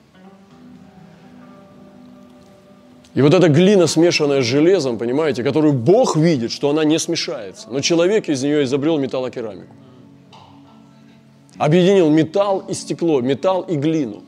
И 3.14 3.20
вот 3.20 3.34
эта 3.34 3.48
глина, 3.48 3.86
смешанная 3.86 4.40
с 4.40 4.44
железом, 4.44 4.98
понимаете, 4.98 5.42
которую 5.42 5.74
Бог 5.74 6.16
видит, 6.16 6.50
что 6.50 6.70
она 6.70 6.84
не 6.84 6.98
смешается. 6.98 7.68
Но 7.70 7.80
человек 7.80 8.28
из 8.28 8.42
нее 8.42 8.64
изобрел 8.64 8.98
металлокерамику. 8.98 9.74
Объединил 11.58 12.10
металл 12.10 12.64
и 12.68 12.74
стекло, 12.74 13.20
металл 13.20 13.62
и 13.62 13.76
глину. 13.76 14.22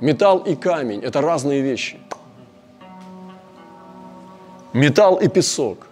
Металл 0.00 0.38
и 0.38 0.56
камень– 0.56 1.00
это 1.04 1.20
разные 1.20 1.60
вещи. 1.60 1.98
Металл 4.72 5.16
и 5.16 5.28
песок. 5.28 5.86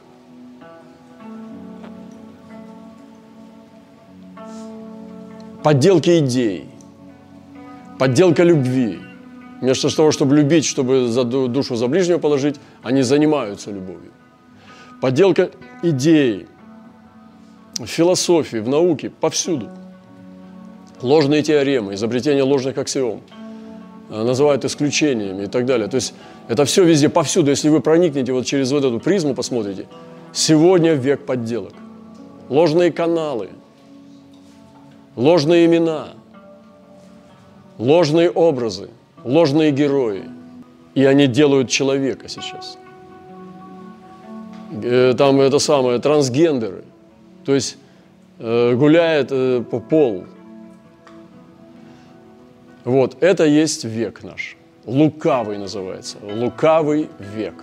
Подделки 5.62 6.18
идей, 6.18 6.66
подделка 7.98 8.42
любви. 8.42 8.98
Вместо 9.60 9.94
того, 9.94 10.10
чтобы 10.10 10.36
любить, 10.36 10.64
чтобы 10.64 11.08
за 11.08 11.24
душу 11.24 11.76
за 11.76 11.86
ближнего 11.86 12.18
положить, 12.18 12.56
они 12.82 13.02
занимаются 13.02 13.70
любовью. 13.70 14.12
Подделка 15.02 15.50
идей, 15.82 16.46
в 17.78 17.86
философии, 17.86 18.58
в 18.58 18.68
науке, 18.68 19.10
повсюду. 19.10 19.68
Ложные 21.02 21.42
теоремы, 21.42 21.94
изобретение 21.94 22.42
ложных 22.42 22.78
аксиом 22.78 23.22
э, 24.10 24.22
называют 24.22 24.64
исключениями 24.64 25.44
и 25.44 25.46
так 25.46 25.66
далее. 25.66 25.88
То 25.88 25.96
есть 25.96 26.14
это 26.48 26.64
все 26.64 26.84
везде, 26.84 27.08
повсюду. 27.08 27.50
Если 27.50 27.70
вы 27.70 27.80
проникнете 27.80 28.32
вот 28.32 28.46
через 28.46 28.72
вот 28.72 28.84
эту 28.84 28.98
призму, 28.98 29.34
посмотрите, 29.34 29.86
сегодня 30.32 30.92
век 30.92 31.24
подделок. 31.24 31.72
Ложные 32.48 32.92
каналы– 32.92 33.50
ложные 35.16 35.66
имена, 35.66 36.14
ложные 37.78 38.30
образы, 38.30 38.90
ложные 39.24 39.70
герои. 39.70 40.24
И 40.94 41.04
они 41.04 41.26
делают 41.26 41.70
человека 41.70 42.28
сейчас. 42.28 42.78
Э, 44.82 45.14
там 45.16 45.40
это 45.40 45.58
самое, 45.58 45.98
трансгендеры. 45.98 46.84
То 47.44 47.54
есть 47.54 47.78
э, 48.38 48.74
гуляет 48.74 49.28
э, 49.30 49.62
по 49.70 49.80
пол. 49.80 50.24
Вот, 52.84 53.16
это 53.20 53.44
есть 53.44 53.84
век 53.84 54.24
наш. 54.24 54.56
Лукавый 54.84 55.58
называется. 55.58 56.16
Лукавый 56.22 57.08
век. 57.18 57.54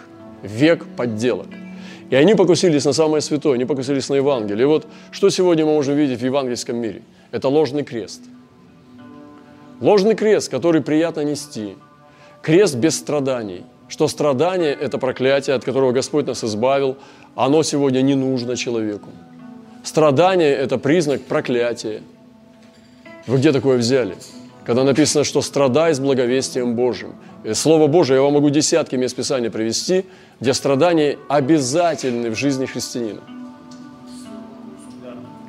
Век 0.42 0.86
подделок. 0.96 1.48
И 2.10 2.16
они 2.16 2.36
покусились 2.36 2.86
на 2.86 2.94
самое 2.94 3.22
святое, 3.22 3.56
они 3.56 3.66
покусились 3.66 4.08
на 4.08 4.16
Евангелие. 4.16 4.63
И 4.63 4.68
вот 4.68 4.88
что 5.12 5.30
сегодня 5.30 5.66
мы 5.66 5.74
можем 5.74 5.96
видеть 5.96 6.22
в 6.22 6.25
евангельском 6.25 6.77
мире– 6.77 7.01
это 7.32 7.50
ложный 7.50 7.84
крест. 7.84 8.22
Ложный 9.82 10.16
крест, 10.16 10.50
который 10.50 10.82
приятно 10.82 11.22
нести. 11.22 11.76
Крест 12.42 12.76
без 12.76 12.98
страданий. 12.98 13.64
Что 13.90 14.08
страдание– 14.08 14.74
это 14.82 14.98
проклятие, 14.98 15.56
от 15.56 15.64
которого 15.64 15.92
Господь 15.92 16.28
нас 16.28 16.44
избавил. 16.44 16.98
Оно 17.36 17.64
сегодня 17.64 18.02
не 18.02 18.16
нужно 18.16 18.56
человеку. 18.58 19.10
Страдание– 19.84 20.54
это 20.56 20.78
признак 20.78 21.22
проклятия. 21.24 22.02
Вы 23.28 23.38
где 23.38 23.52
такое 23.52 23.78
взяли? 23.78 24.16
Когда 24.66 24.84
написано, 24.84 25.24
что 25.24 25.42
страдай 25.42 25.94
с 25.94 26.00
благовестием 26.00 26.76
Божьим. 26.76 27.16
И 27.46 27.54
Слово 27.54 27.88
Божие 27.88 28.18
я 28.18 28.22
вам 28.22 28.34
могу 28.34 28.50
десятки 28.50 28.96
мест 28.98 29.16
Писания 29.16 29.50
привести, 29.50 30.06
где 30.42 30.54
страдания 30.54 31.18
обязательны 31.30 32.30
в 32.32 32.36
жизни 32.36 32.66
христианина. 32.66 33.22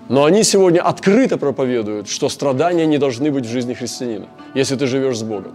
Но 0.09 0.25
они 0.25 0.43
сегодня 0.43 0.81
открыто 0.81 1.37
проповедуют, 1.37 2.09
что 2.09 2.29
страдания 2.31 2.87
не 2.87 2.97
должны 2.97 3.31
быть 3.31 3.45
в 3.45 3.51
жизни 3.51 3.75
христианина, 3.75 4.27
если 4.55 4.75
ты 4.75 4.87
живешь 4.87 5.19
с 5.19 5.23
Богом. 5.23 5.53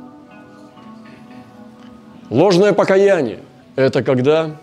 Ложное 2.30 2.74
покаяние– 2.74 3.40
это 3.76 4.04
когда 4.04 4.56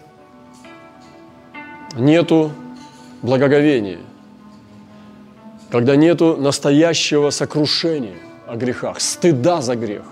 нету 1.96 2.52
благоговения, 3.22 3.98
когда 5.70 5.96
нету 5.96 6.36
настоящего 6.36 7.30
сокрушения 7.30 8.16
о 8.46 8.56
грехах, 8.56 9.00
стыда 9.00 9.60
за 9.60 9.74
грех. 9.74 10.02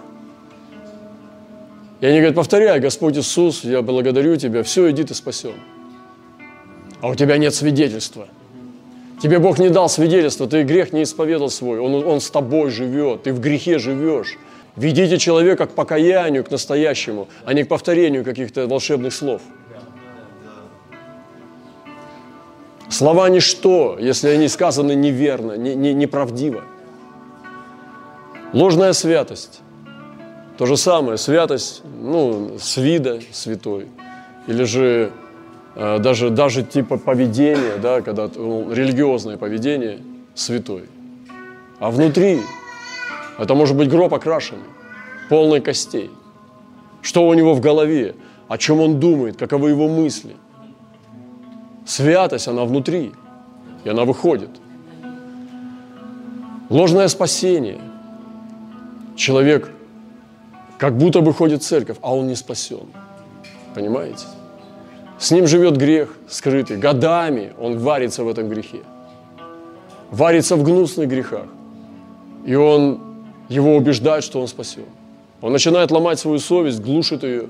И 2.00 2.06
они 2.06 2.18
говорят, 2.18 2.36
повторяй, 2.36 2.80
Господь 2.80 3.16
Иисус, 3.16 3.64
я 3.64 3.82
благодарю 3.82 4.36
Тебя, 4.36 4.62
все, 4.62 4.90
иди, 4.90 5.04
ты 5.04 5.14
спасен. 5.14 5.54
А 7.00 7.08
у 7.08 7.14
тебя 7.14 7.38
нет 7.38 7.54
свидетельства– 7.54 8.26
Тебе 9.20 9.40
Бог 9.40 9.58
не 9.58 9.68
дал 9.68 9.88
свидетельства, 9.88 10.46
ты 10.46 10.62
грех 10.62 10.92
не 10.92 11.02
исповедал 11.02 11.50
свой, 11.50 11.80
он, 11.80 12.06
он 12.06 12.20
с 12.20 12.30
тобой 12.30 12.70
живет, 12.70 13.24
ты 13.24 13.32
в 13.32 13.40
грехе 13.40 13.78
живешь. 13.78 14.38
Ведите 14.76 15.18
человека 15.18 15.66
к 15.66 15.70
покаянию, 15.70 16.44
к 16.44 16.50
настоящему, 16.52 17.28
а 17.44 17.52
не 17.52 17.64
к 17.64 17.68
повторению 17.68 18.24
каких-то 18.24 18.68
волшебных 18.68 19.12
слов. 19.12 19.42
Слова 22.88 23.28
ничто, 23.28 23.98
если 24.00 24.28
они 24.28 24.48
сказаны 24.48 24.94
неверно, 24.94 25.56
не, 25.56 25.74
не, 25.74 25.92
неправдиво. 25.92 26.62
Ложная 28.52 28.92
святость. 28.92 29.60
То 30.56 30.64
же 30.64 30.76
самое, 30.76 31.18
святость, 31.18 31.82
ну, 31.84 32.56
с 32.58 32.76
вида 32.76 33.20
святой. 33.32 33.88
Или 34.46 34.64
же 34.64 35.12
даже, 35.78 36.30
даже 36.30 36.64
типа 36.64 36.98
поведения, 36.98 37.76
да, 37.80 38.00
когда 38.00 38.28
ну, 38.34 38.72
религиозное 38.72 39.36
поведение 39.36 40.00
святой. 40.34 40.84
А 41.78 41.90
внутри 41.90 42.40
это 43.38 43.54
может 43.54 43.76
быть 43.76 43.88
гроб 43.88 44.12
окрашенный, 44.12 44.64
полный 45.28 45.60
костей. 45.60 46.10
Что 47.00 47.28
у 47.28 47.34
него 47.34 47.54
в 47.54 47.60
голове, 47.60 48.16
о 48.48 48.58
чем 48.58 48.80
он 48.80 48.98
думает, 48.98 49.36
каковы 49.36 49.70
его 49.70 49.88
мысли. 49.88 50.34
Святость, 51.86 52.48
она 52.48 52.64
внутри, 52.64 53.12
и 53.84 53.88
она 53.88 54.04
выходит. 54.04 54.50
Ложное 56.68 57.06
спасение. 57.06 57.78
Человек 59.14 59.70
как 60.76 60.96
будто 60.96 61.20
бы 61.20 61.32
ходит 61.32 61.62
в 61.62 61.66
церковь, 61.66 61.98
а 62.02 62.14
он 62.14 62.26
не 62.26 62.34
спасен. 62.34 62.88
Понимаете? 63.74 64.26
С 65.18 65.30
ним 65.32 65.46
живет 65.46 65.76
грех 65.76 66.14
скрытый. 66.28 66.76
Годами 66.76 67.52
он 67.58 67.78
варится 67.78 68.22
в 68.22 68.28
этом 68.28 68.48
грехе. 68.48 68.82
Варится 70.10 70.56
в 70.56 70.62
гнусных 70.62 71.08
грехах. 71.08 71.46
И 72.46 72.54
он 72.54 73.00
его 73.48 73.76
убеждает, 73.76 74.22
что 74.24 74.40
он 74.40 74.46
спасен. 74.46 74.84
Он 75.40 75.52
начинает 75.52 75.90
ломать 75.90 76.18
свою 76.18 76.38
совесть, 76.38 76.80
глушит 76.80 77.24
ее. 77.24 77.46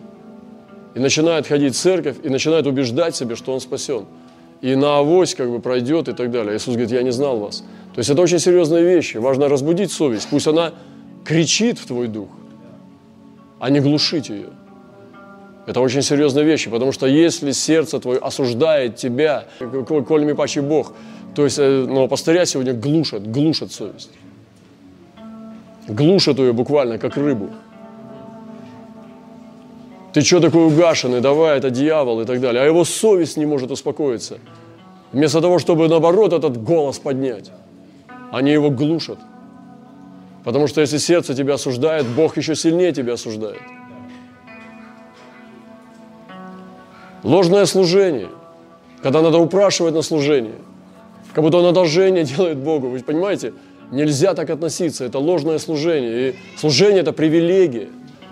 И 0.95 1.01
начинает 1.01 1.47
ходить 1.47 1.75
в 1.75 1.79
церковь, 1.79 2.17
и 2.23 2.29
начинает 2.29 2.67
убеждать 2.67 3.15
себя, 3.15 3.37
что 3.37 3.53
он 3.53 3.61
спасен. 3.61 4.07
И 4.63 4.75
на 4.75 4.99
авось 4.99 5.35
как 5.35 5.51
бы 5.51 5.61
пройдет 5.61 6.09
и 6.09 6.13
так 6.13 6.31
далее. 6.31 6.57
Иисус 6.57 6.75
говорит, 6.75 6.91
я 6.91 7.03
не 7.03 7.13
знал 7.13 7.39
вас. 7.39 7.63
То 7.95 7.99
есть 7.99 8.11
это 8.11 8.23
очень 8.23 8.39
серьезные 8.39 8.83
вещи. 8.83 9.19
Важно 9.19 9.49
разбудить 9.49 9.93
совесть. 9.93 10.29
Пусть 10.31 10.47
она 10.47 10.73
кричит 11.25 11.79
в 11.79 11.87
твой 11.87 12.09
дух, 12.09 12.29
а 13.61 13.71
не 13.71 13.81
глушить 13.81 14.31
ее. 14.31 14.49
Это 15.69 15.83
очень 15.83 16.01
серьезные 16.01 16.47
вещи, 16.47 16.71
потому 16.71 16.93
что 16.93 17.07
если 17.07 17.53
сердце 17.53 18.01
твое 18.01 18.19
осуждает 18.19 18.97
тебя, 18.97 19.45
коль 19.87 20.25
ми 20.25 20.33
паче 20.33 20.63
Бог, 20.63 20.95
то 21.35 21.45
есть 21.45 21.59
э, 21.59 21.85
ну, 21.87 22.09
пастыря 22.09 22.47
сегодня 22.47 22.73
глушат, 22.73 23.31
глушат 23.31 23.71
совесть. 23.71 24.11
Глушат 25.87 26.39
ее 26.39 26.55
буквально, 26.55 26.97
как 26.97 27.19
рыбу. 27.19 27.51
Ты 30.15 30.23
что 30.23 30.41
такой 30.41 30.65
угашенный, 30.65 31.21
давай, 31.21 31.59
это 31.59 31.69
дьявол 31.69 32.23
и 32.23 32.25
так 32.25 32.41
далее. 32.41 32.63
А 32.63 32.65
его 32.65 32.85
совесть 32.85 33.37
не 33.37 33.45
может 33.45 33.71
успокоиться. 33.71 34.39
Вместо 35.13 35.43
того, 35.43 35.59
чтобы 35.59 35.87
наоборот 35.89 36.33
этот 36.33 36.57
голос 36.57 36.99
поднять, 36.99 37.51
они 38.33 38.53
его 38.53 38.71
глушат. 38.71 39.19
Потому 40.45 40.67
что 40.67 40.81
если 40.81 40.97
сердце 40.97 41.35
тебя 41.35 41.55
осуждает, 41.55 42.07
Бог 42.07 42.39
еще 42.39 42.55
сильнее 42.55 42.93
тебя 42.93 43.13
осуждает. 43.13 43.61
Ложное 47.23 47.67
служение, 47.67 48.29
когда 49.03 49.23
надо 49.23 49.39
упрашивать 49.39 49.95
на 49.95 50.03
служение, 50.03 50.57
как 51.33 51.45
будто 51.45 51.59
он 51.59 51.67
одолжение 51.67 52.25
делает 52.37 52.59
Богу. 52.59 52.89
Вы 52.89 53.01
понимаете? 53.01 53.53
Нельзя 53.91 54.35
так 54.35 54.51
относиться. 54.51 55.05
Это 55.05 55.19
ложное 55.19 55.59
служение. 55.59 56.31
И 56.31 56.35
служение– 56.59 57.01
это 57.03 57.13
привилегия. 57.13 57.89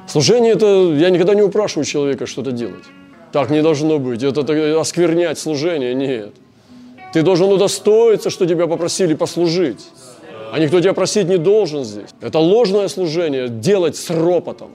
Служение– 0.07 0.53
это 0.55 0.93
я 0.93 1.09
никогда 1.11 1.35
не 1.35 1.43
упрашиваю 1.43 1.85
человека 1.85 2.27
что-то 2.27 2.53
делать. 2.53 2.85
Так 3.33 3.51
не 3.51 3.63
должно 3.63 3.99
быть. 3.99 4.23
Это 4.23 4.81
осквернять 4.81 5.39
служение. 5.39 5.95
Нет. 5.95 6.35
Ты 7.13 7.23
должен 7.23 7.51
удостоиться, 7.51 8.29
что 8.29 8.47
тебя 8.47 8.67
попросили 8.67 9.15
послужить. 9.15 9.87
А 10.53 10.59
никто 10.59 10.81
тебя 10.81 10.93
просить 10.93 11.29
не 11.29 11.39
должен 11.39 11.85
здесь. 11.85 12.11
Это 12.21 12.39
ложное 12.39 12.89
служение 12.89 13.49
делать 13.49 13.97
с 13.97 14.11
ропотом. 14.11 14.71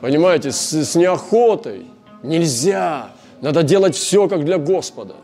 Понимаете, 0.00 0.52
с, 0.52 0.72
с 0.72 0.94
неохотой. 0.94 1.86
Нельзя. 2.22 3.10
Надо 3.40 3.62
делать 3.62 3.94
все, 3.94 4.28
как 4.28 4.44
для 4.44 4.58
Господа. 4.58 5.14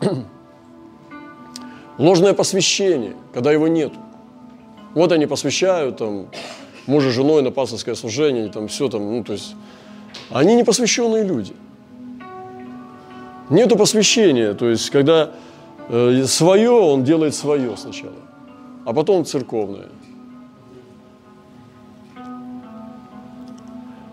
Ложное 1.98 2.34
посвящение, 2.34 3.14
когда 3.32 3.52
его 3.52 3.68
нет. 3.68 3.92
Вот 4.94 5.12
они 5.12 5.26
посвящают 5.26 5.98
там 5.98 6.28
мужа 6.86 7.10
с 7.10 7.14
женой 7.14 7.42
на 7.42 7.50
пасторское 7.50 7.94
служение, 7.94 8.48
там 8.48 8.68
все 8.68 8.88
там, 8.88 9.10
ну 9.10 9.22
то 9.22 9.32
есть 9.32 9.54
они 10.30 10.56
не 10.56 10.64
посвященные 10.64 11.24
люди. 11.24 11.54
Нету 13.48 13.76
посвящения, 13.76 14.54
то 14.54 14.68
есть 14.68 14.90
когда 14.90 15.30
э, 15.88 16.24
свое, 16.26 16.70
он 16.70 17.04
делает 17.04 17.34
свое 17.34 17.76
сначала, 17.76 18.12
а 18.84 18.92
потом 18.92 19.24
церковное. 19.24 19.88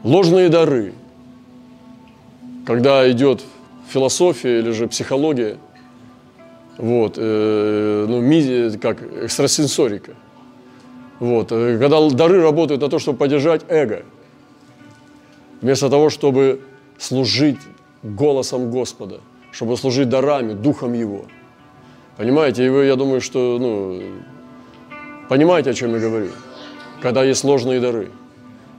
Ложные 0.03 0.49
дары– 0.49 0.93
когда 2.67 3.09
идет 3.09 3.43
философия 3.87 4.59
или 4.59 4.71
же 4.71 4.87
психология, 4.87 5.57
вот, 6.77 7.13
э, 7.15 8.05
ну, 8.09 8.19
ми, 8.19 8.77
как 8.77 9.01
экстрасенсорика, 9.01 10.15
вот, 11.19 11.53
э, 11.53 11.77
когда 11.79 12.09
дары 12.09 12.41
работают 12.41 12.81
на 12.81 12.89
то, 12.89 12.99
чтобы 12.99 13.19
поддержать 13.19 13.61
эго, 13.69 14.03
вместо 15.61 15.89
того, 15.89 16.09
чтобы 16.09 16.59
служить 16.97 17.57
голосом 18.03 18.69
Господа, 18.69 19.21
чтобы 19.53 19.77
служить 19.77 20.09
дарами, 20.09 20.51
духом 20.51 20.91
Его. 20.91 21.23
Понимаете, 22.17 22.65
и 22.65 22.69
вы, 22.69 22.83
я 22.83 22.97
думаю, 22.97 23.21
что, 23.21 23.57
ну, 23.61 24.01
понимаете, 25.29 25.69
о 25.69 25.73
чем 25.73 25.93
я 25.93 26.01
говорю, 26.01 26.31
когда 27.01 27.23
есть 27.23 27.45
ложные 27.45 27.79
дары, 27.79 28.11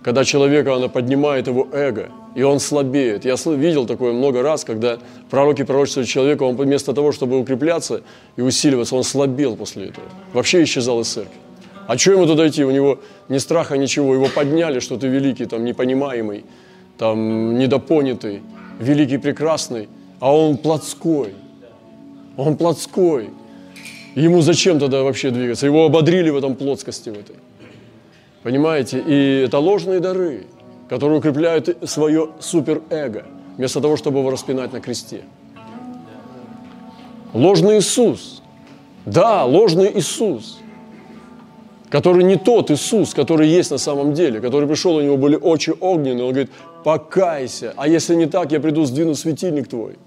когда 0.02 0.24
человека, 0.24 0.74
она 0.74 0.88
поднимает 0.88 1.46
его 1.46 1.68
эго– 1.72 2.11
и 2.38 2.42
он 2.44 2.61
слабеет. 2.61 3.24
Я 3.24 3.34
видел 3.46 3.84
такое 3.84 4.12
много 4.12 4.42
раз, 4.42 4.62
когда 4.62 4.98
пророки 5.28 5.64
пророчествуют 5.64 6.08
человеку, 6.08 6.44
он 6.44 6.54
вместо 6.54 6.92
того, 6.92 7.11
чтобы 7.11 7.37
укрепляться 7.37 8.02
и 8.37 8.42
усиливаться, 8.42 8.94
он 8.94 9.02
слабел 9.02 9.56
после 9.56 9.87
этого. 9.87 10.06
Вообще 10.32 10.62
исчезал 10.62 11.00
из 11.00 11.08
церкви. 11.08 11.34
А 11.88 11.98
что 11.98 12.12
ему 12.12 12.26
туда 12.26 12.46
идти? 12.46 12.64
У 12.64 12.70
него 12.70 13.00
ни 13.28 13.38
страха, 13.38 13.76
ничего. 13.76 14.14
Его 14.14 14.28
подняли, 14.32 14.78
что 14.78 14.96
ты 14.96 15.08
великий, 15.08 15.46
там, 15.46 15.64
непонимаемый, 15.64 16.44
там, 16.96 17.58
недопонятый, 17.58 18.42
великий, 18.78 19.18
прекрасный, 19.18 19.88
а 20.20 20.32
он 20.32 20.58
плотской. 20.58 21.34
Он 22.37 22.56
плотской. 22.56 23.30
Ему 24.14 24.42
зачем 24.42 24.78
тогда 24.78 25.02
вообще 25.02 25.30
двигаться? 25.30 25.66
Его 25.66 25.87
ободрили 25.87 26.30
в 26.30 26.37
этом 26.37 26.54
плотскости 26.54 27.11
в 27.11 27.14
этой. 27.14 27.34
Понимаете? 28.48 29.04
И 29.06 29.42
это 29.44 29.58
ложные 29.58 30.00
дары 30.00 30.46
которые 30.88 31.18
укрепляют 31.18 31.76
свое 31.84 32.30
суперэго, 32.40 33.26
вместо 33.58 33.82
того, 33.82 33.98
чтобы 33.98 34.20
его 34.20 34.30
распинать 34.30 34.72
на 34.72 34.80
кресте. 34.80 35.20
Ложный 37.34 37.76
Иисус. 37.76 38.42
Да, 39.04 39.44
ложный 39.44 39.98
Иисус, 39.98 40.61
который 41.90 42.24
не 42.24 42.37
тот 42.37 42.70
Иисус, 42.70 43.12
который 43.12 43.48
есть 43.48 43.70
на 43.70 43.76
самом 43.76 44.14
деле, 44.14 44.40
который 44.40 44.66
пришел, 44.66 44.96
у 44.96 45.02
него 45.02 45.18
были 45.18 45.37
очи 45.37 45.74
огненные, 45.78 46.24
он 46.24 46.30
говорит, 46.30 46.50
покайся, 46.84 47.74
а 47.76 47.87
если 47.87 48.14
не 48.14 48.24
так, 48.24 48.50
я 48.50 48.61
приду 48.61 48.87
сдвину 48.87 49.14
светильник 49.14 49.68
твой. 49.68 49.98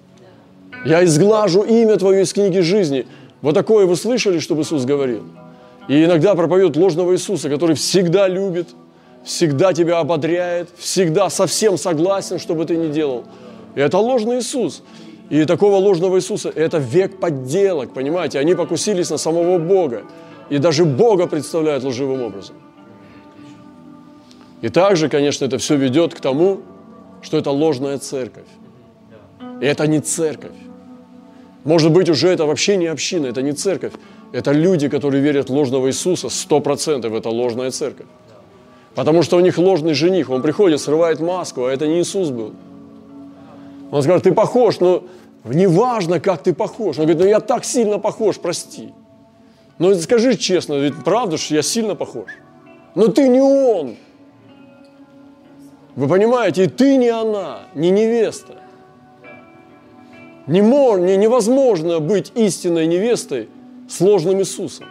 Я 0.84 1.04
изглажу 1.04 1.62
имя 1.62 1.98
твое 1.98 2.24
из 2.24 2.34
книги 2.34 2.58
жизни. 2.62 3.06
Вот 3.44 3.54
такое 3.54 3.86
вы 3.86 3.96
слышали, 3.96 4.40
чтобы 4.40 4.64
Иисус 4.64 4.86
говорил? 4.86 5.26
И 5.88 6.06
иногда 6.06 6.36
проповедуют 6.36 6.78
ложного 6.78 7.14
Иисуса, 7.14 7.50
который 7.50 7.76
всегда 7.76 8.28
любит, 8.28 8.70
всегда 9.24 9.74
тебя 9.74 10.00
ободряет, 10.00 10.70
всегда 10.78 11.30
совсем 11.30 11.78
согласен, 11.78 12.40
что 12.40 12.56
бы 12.56 12.66
ты 12.66 12.78
ни 12.78 12.92
делал. 12.92 13.26
И 13.76 13.80
это 13.80 13.98
ложный 13.98 14.40
Иисус. 14.40 14.84
И 15.30 15.46
такого 15.46 15.78
ложного 15.78 16.18
Иисуса– 16.18 16.50
это 16.56 16.78
век 16.78 17.20
подделок, 17.20 17.94
понимаете? 17.94 18.40
Они 18.40 18.54
покусились 18.54 19.10
на 19.10 19.18
самого 19.18 19.58
Бога. 19.58 20.04
И 20.50 20.58
даже 20.58 20.84
Бога 20.84 21.28
представляют 21.28 21.84
лживым 21.84 22.22
образом. 22.22 22.56
И 24.62 24.70
также, 24.70 25.10
конечно, 25.10 25.46
это 25.46 25.58
все 25.58 25.76
ведет 25.78 26.14
к 26.14 26.20
тому, 26.20 26.62
что 27.22 27.38
это 27.38 27.50
ложная 27.52 27.98
церковь. 27.98 28.48
И 29.62 29.66
это 29.66 29.88
не 29.88 30.02
церковь. 30.02 30.52
Может 31.64 31.92
быть, 31.92 32.10
уже 32.10 32.28
это 32.28 32.46
вообще 32.46 32.78
не 32.78 32.88
община, 32.88 33.28
это 33.28 33.42
не 33.42 33.54
церковь. 33.54 33.94
Это 34.32 34.52
люди, 34.52 34.88
которые 34.88 35.22
верят 35.22 35.50
в 35.50 35.54
ложного 35.54 35.88
Иисуса, 35.88 36.30
сто 36.30 36.62
процентов 36.62 37.14
это 37.14 37.30
ложная 37.30 37.72
церковь. 37.72 38.08
Потому 38.96 39.24
что 39.24 39.38
у 39.38 39.40
них 39.40 39.58
ложный 39.58 39.94
жених. 39.94 40.30
Он 40.30 40.42
приходит, 40.42 40.80
срывает 40.80 41.20
маску, 41.20 41.66
а 41.66 41.72
это 41.72 41.88
не 41.88 42.02
Иисус 42.02 42.30
был. 42.30 42.54
Он 43.92 44.02
скажет, 44.04 44.24
ты 44.24 44.34
похож, 44.34 44.80
но 44.80 45.04
неважно, 45.44 46.20
как 46.20 46.44
ты 46.44 46.54
похож. 46.54 46.98
Он 46.98 47.06
говорит, 47.06 47.22
ну 47.22 47.28
я 47.28 47.40
так 47.40 47.66
сильно 47.66 48.00
похож, 48.00 48.38
прости. 48.40 48.94
Но 49.80 49.94
скажи 49.96 50.38
честно, 50.38 50.76
ведь 50.76 51.04
правда, 51.04 51.38
что 51.38 51.56
я 51.56 51.62
сильно 51.62 51.96
похож. 51.96 52.30
Но 52.96 53.08
ты 53.08 53.28
не 53.28 53.42
он. 53.42 53.96
Вы 55.96 56.08
понимаете, 56.08 56.66
и 56.66 56.68
ты 56.68 56.96
не 56.96 57.10
она, 57.10 57.64
не 57.76 57.92
невеста. 57.92 58.56
Не 60.48 60.62
мор, 60.62 61.00
не, 61.00 61.18
невозможно 61.18 62.00
быть 62.00 62.32
истинной 62.36 62.88
невестой 62.88 63.50
с 63.92 64.02
ложным 64.02 64.40
Иисусом. 64.40 64.88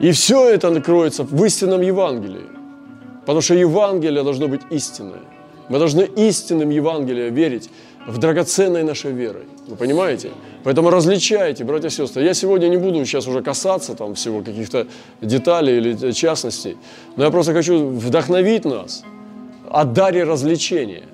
И 0.00 0.12
все 0.12 0.48
это 0.48 0.70
накроется 0.70 1.24
в 1.24 1.44
истинном 1.44 1.82
Евангелии. 1.82 2.46
Потому 3.20 3.40
что 3.40 3.54
Евангелие 3.54 4.22
должно 4.22 4.48
быть 4.48 4.60
истинное. 4.70 5.22
Мы 5.68 5.78
должны 5.78 6.02
истинным 6.16 6.70
Евангелием 6.70 7.34
верить 7.34 7.70
в 8.06 8.18
драгоценной 8.18 8.82
нашей 8.82 9.12
верой. 9.12 9.44
Вы 9.66 9.76
понимаете? 9.76 10.30
Поэтому 10.64 10.90
различайте, 10.90 11.64
братья 11.64 11.88
и 11.88 11.90
сестры. 11.90 12.24
Я 12.24 12.34
сегодня 12.34 12.68
не 12.68 12.76
буду 12.76 13.04
сейчас 13.04 13.26
уже 13.26 13.42
касаться 13.42 13.94
там 13.94 14.14
всего 14.14 14.42
каких-то 14.42 14.86
деталей 15.20 15.76
или 15.76 16.12
частностей, 16.12 16.76
но 17.16 17.24
я 17.24 17.30
просто 17.30 17.52
хочу 17.52 17.86
вдохновить 17.86 18.64
нас 18.64 19.04
о 19.70 19.84
даре 19.84 20.24
развлечения. 20.24 21.04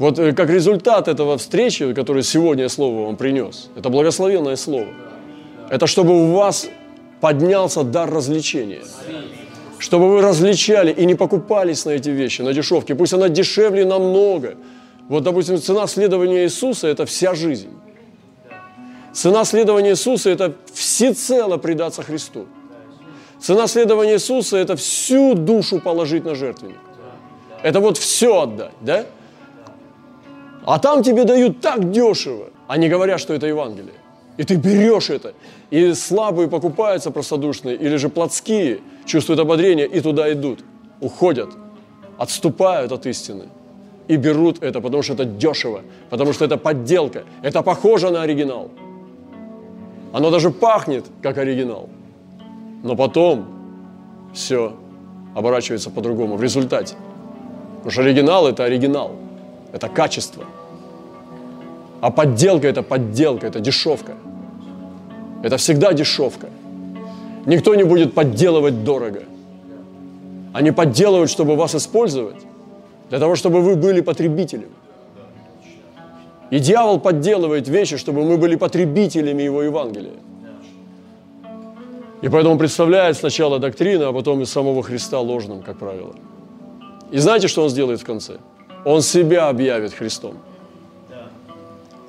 Вот 0.00 0.18
э, 0.18 0.32
как 0.32 0.48
результат 0.48 1.08
этого 1.08 1.36
встречи, 1.36 1.92
которую 1.92 2.22
сегодня 2.22 2.64
я 2.64 2.68
слово 2.70 3.04
вам 3.04 3.16
принес, 3.16 3.68
это 3.76 3.90
благословенное 3.90 4.56
слово. 4.56 4.86
Это 5.68 5.86
чтобы 5.86 6.24
у 6.24 6.32
вас 6.32 6.68
поднялся 7.20 7.84
дар 7.84 8.10
развлечения. 8.10 8.80
чтобы 9.78 10.10
вы 10.10 10.22
различали 10.22 10.92
и 10.92 11.06
не 11.06 11.14
покупались 11.14 11.84
на 11.86 11.90
эти 11.90 12.10
вещи, 12.10 12.42
на 12.42 12.52
дешевки. 12.52 12.94
Пусть 12.94 13.12
она 13.12 13.28
дешевле 13.28 13.84
намного. 13.84 14.54
Вот, 15.08 15.22
допустим, 15.22 15.58
цена 15.58 15.86
следования 15.86 16.44
Иисуса– 16.44 16.88
это 16.88 17.04
вся 17.04 17.34
жизнь. 17.34 17.70
Цена 19.12 19.44
следования 19.44 19.90
Иисуса– 19.90 20.30
это 20.30 20.54
всецело 20.72 21.58
предаться 21.58 22.02
Христу. 22.02 22.46
Цена 23.38 23.66
следования 23.66 24.14
Иисуса– 24.14 24.56
это 24.58 24.76
всю 24.76 25.34
душу 25.34 25.78
положить 25.78 26.24
на 26.24 26.34
жертвенник. 26.34 26.78
Это 27.62 27.80
вот 27.80 27.98
все 27.98 28.42
отдать, 28.42 28.72
да? 28.80 29.06
А 30.70 30.78
там 30.78 31.02
тебе 31.02 31.24
дают 31.24 31.60
так 31.60 31.90
дешево. 31.90 32.50
Они 32.68 32.88
говорят, 32.88 33.18
что 33.18 33.34
это 33.34 33.44
Евангелие. 33.48 33.94
И 34.36 34.44
ты 34.44 34.54
берешь 34.54 35.10
это. 35.10 35.34
И 35.70 35.94
слабые 35.94 36.46
покупаются 36.48 37.10
простодушные, 37.10 37.74
или 37.74 37.96
же 37.96 38.08
плотские, 38.08 38.78
чувствуют 39.04 39.40
ободрение 39.40 39.88
и 39.88 40.00
туда 40.00 40.32
идут. 40.32 40.60
Уходят, 41.00 41.50
отступают 42.18 42.92
от 42.92 43.04
истины 43.06 43.46
и 44.06 44.14
берут 44.14 44.62
это, 44.62 44.80
потому 44.80 45.02
что 45.02 45.14
это 45.14 45.24
дешево, 45.24 45.80
потому 46.08 46.32
что 46.32 46.44
это 46.44 46.56
подделка, 46.56 47.24
это 47.42 47.62
похоже 47.62 48.10
на 48.10 48.22
оригинал. 48.22 48.70
Оно 50.12 50.30
даже 50.30 50.52
пахнет, 50.52 51.04
как 51.20 51.38
оригинал. 51.38 51.88
Но 52.84 52.94
потом 52.94 53.46
все 54.32 54.76
оборачивается 55.34 55.90
по-другому 55.90 56.36
в 56.36 56.42
результате. 56.42 56.94
Потому 57.78 57.90
что 57.90 58.02
оригинал– 58.02 58.46
это 58.48 58.62
оригинал, 58.62 59.16
это 59.72 59.88
качество– 59.88 60.44
а 62.00 62.10
подделка– 62.10 62.66
это 62.68 62.82
подделка, 62.82 63.46
это 63.46 63.60
дешевка. 63.60 64.14
Это 65.42 65.56
всегда 65.56 65.92
дешевка. 65.92 66.48
Никто 67.46 67.74
не 67.74 67.84
будет 67.84 68.14
подделывать 68.14 68.84
дорого. 68.84 69.22
Они 70.52 70.72
подделывают, 70.72 71.30
чтобы 71.30 71.56
вас 71.56 71.74
использовать, 71.74 72.36
для 73.10 73.18
того, 73.18 73.36
чтобы 73.36 73.60
вы 73.60 73.76
были 73.76 74.00
потребителем. 74.00 74.70
И 76.50 76.58
дьявол 76.58 77.00
подделывает 77.00 77.68
вещи, 77.68 77.96
чтобы 77.96 78.24
мы 78.24 78.36
были 78.36 78.56
потребителями 78.56 79.42
его 79.42 79.62
Евангелия. 79.62 80.16
И 82.22 82.28
поэтому 82.28 82.58
представляет 82.58 83.16
сначала 83.16 83.58
доктрину, 83.58 84.08
а 84.08 84.12
потом 84.12 84.40
и 84.42 84.44
самого 84.44 84.82
Христа 84.82 85.20
ложным, 85.20 85.62
как 85.62 85.78
правило. 85.78 86.14
И 87.12 87.18
знаете, 87.18 87.48
что 87.48 87.62
он 87.62 87.70
сделает 87.70 88.00
в 88.00 88.04
конце? 88.04 88.38
Он 88.84 89.02
себя 89.02 89.48
объявит 89.48 89.92
Христом. 89.92 90.36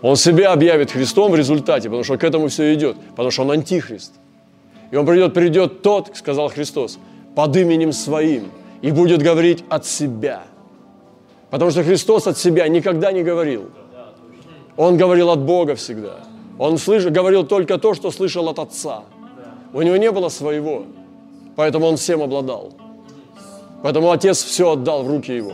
Он 0.02 0.16
себя 0.16 0.52
объявит 0.52 0.92
Христом 0.92 1.32
в 1.32 1.36
результате, 1.36 1.90
потому 1.90 2.04
что 2.04 2.18
к 2.18 2.24
этому 2.24 2.48
все 2.48 2.74
идет, 2.74 2.98
потому 3.12 3.30
что 3.32 3.44
он 3.44 3.52
антихрист. 3.52 4.14
И 4.90 4.96
он 4.96 5.06
придет, 5.06 5.34
придет 5.34 5.82
тот, 5.82 6.12
сказал 6.16 6.50
Христос, 6.50 6.98
под 7.36 7.56
именем 7.56 7.94
своим, 7.94 8.52
и 8.82 8.92
будет 8.92 9.22
говорить 9.22 9.64
от 9.70 9.86
себя. 9.86 10.44
Потому 11.50 11.72
что 11.72 11.84
Христос 11.84 12.28
от 12.28 12.38
себя 12.38 12.68
никогда 12.68 13.12
не 13.12 13.24
говорил. 13.24 13.70
Он 14.76 14.98
говорил 14.98 15.30
от 15.30 15.40
Бога 15.40 15.76
всегда. 15.76 16.22
Он 16.58 16.78
слышал, 16.78 17.12
говорил 17.12 17.46
только 17.46 17.78
то, 17.78 17.94
что 17.94 18.12
слышал 18.12 18.50
от 18.50 18.60
Отца. 18.60 19.04
У 19.74 19.82
него 19.82 19.98
не 19.98 20.12
было 20.12 20.30
своего, 20.30 20.86
поэтому 21.56 21.86
он 21.86 21.98
всем 21.98 22.22
обладал. 22.22 22.74
Поэтому 23.84 24.12
Отец 24.12 24.44
все 24.44 24.72
отдал 24.72 25.04
в 25.04 25.10
руки 25.10 25.32
его. 25.32 25.54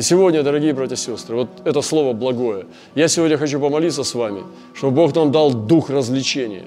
И 0.00 0.02
сегодня, 0.02 0.42
дорогие 0.42 0.72
братья 0.72 0.94
и 0.94 0.98
сестры, 0.98 1.36
вот 1.36 1.48
это 1.62 1.82
слово 1.82 2.14
благое. 2.14 2.64
Я 2.94 3.06
сегодня 3.06 3.36
хочу 3.36 3.60
помолиться 3.60 4.02
с 4.02 4.14
вами, 4.14 4.44
чтобы 4.72 4.96
Бог 4.96 5.14
нам 5.14 5.30
дал 5.30 5.52
дух 5.52 5.90
развлечения, 5.90 6.64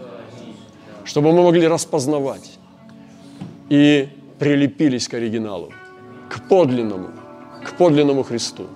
чтобы 1.04 1.32
мы 1.32 1.42
могли 1.42 1.68
распознавать 1.68 2.60
и 3.70 4.08
прилепились 4.38 5.08
к 5.08 5.16
оригиналу, 5.16 5.72
к 6.30 6.48
подлинному, 6.48 7.10
к 7.66 7.76
подлинному 7.76 8.22
Христу. 8.22 8.68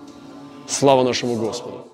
Слава 0.68 1.04
нашему 1.04 1.36
Господу! 1.36 1.87